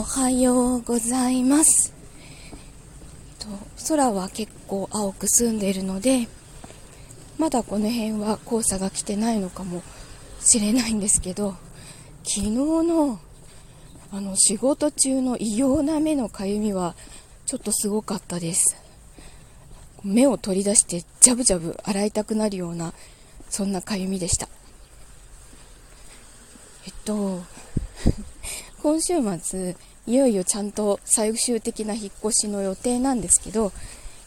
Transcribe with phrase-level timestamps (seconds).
[0.00, 1.92] おはようございます。
[3.38, 3.48] と
[3.86, 6.26] 空は結構青く澄んでいるので
[7.36, 9.82] まだこの辺は黄砂が来てないのかも
[10.40, 11.54] しれないんですけど
[12.24, 13.20] 昨日の
[14.10, 16.94] あの仕事中の異様な目のかゆみは
[17.44, 18.82] ちょっとすごかったです。
[20.02, 22.94] 目を取り出してジャブジャブ洗いたくなるような
[23.50, 24.48] そんなかゆみでした。
[26.86, 27.42] えっと
[28.82, 33.72] 今週末いよいよちゃんと最終的な引っ越しの予定なんですけど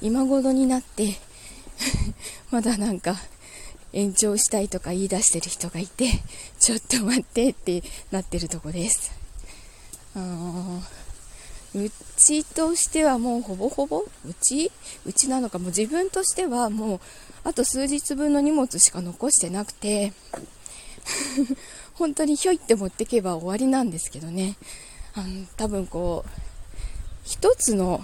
[0.02, 1.16] 今頃になって
[2.52, 3.18] まだなんか
[3.92, 6.10] 延長したいとか言い出してる人がいて
[6.60, 9.12] ちょっと待ってってなってるとこです。
[11.76, 14.72] うちとしてはもうほぼほぼうち？
[15.06, 17.00] うちなのかもう自分としてはもう
[17.44, 20.14] あと数日分の荷物しか残してなくて
[21.96, 24.56] 本当にひょいって持ってけば終わりなんですけどね。
[25.16, 26.30] あの多分こう
[27.24, 28.02] 一つの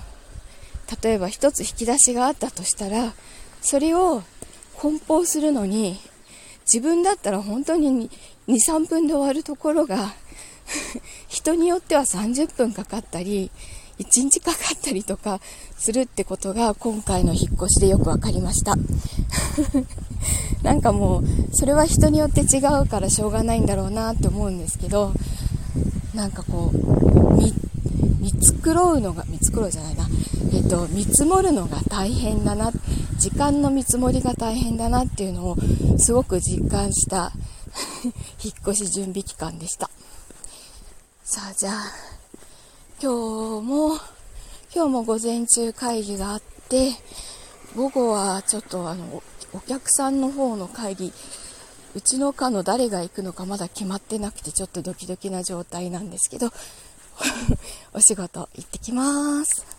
[1.04, 3.14] 例えば一つ引き出しがあったとしたら
[3.62, 4.24] それを
[4.76, 6.00] 梱包するのに
[6.72, 8.10] 自分だったら本当に
[8.48, 10.14] 23分で終わるところが
[11.28, 13.52] 人によっては30分かかったり、
[14.00, 15.42] 1日かかったりとか
[15.78, 18.76] するってことが今回の引っ越しでよく分かりました。
[20.64, 21.24] なんかもう、
[21.54, 25.14] それは人によって違うからしょうがないんだろうなって思うんですけど、
[26.14, 27.54] なんかこう、見、
[28.20, 30.08] 見繕うのが、見繕うじゃないな、
[30.54, 32.72] えっ、と、見積もるのが大変だな、
[33.18, 35.58] 時間の見積もりが大変だなっていうのを
[35.98, 37.32] すごく実感した
[38.44, 39.90] 引っ越し準備期間でした。
[41.24, 41.74] さあ、じゃあ、
[43.02, 43.96] 今日も、
[44.74, 46.94] 今日も午前中会議があって、
[47.76, 49.22] 午後はちょっとあの、
[49.54, 51.14] お客さんの方の会議、
[51.96, 56.52] うちの課の誰が行くのかまだ決まってなくて、ちょっとドキドキな状態なんですけど、
[57.94, 59.79] お仕事行ってきます。